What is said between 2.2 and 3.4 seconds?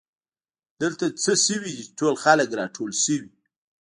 خلک راټول شوي